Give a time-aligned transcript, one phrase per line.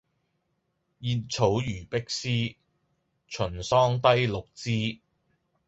[1.01, 2.55] 燕草如碧絲，
[3.27, 4.99] 秦桑低綠枝